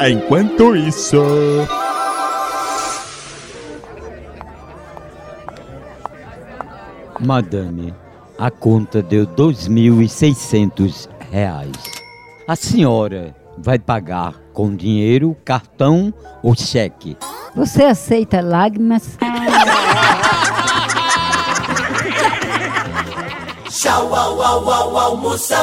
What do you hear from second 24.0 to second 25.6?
au, au, au, almoção.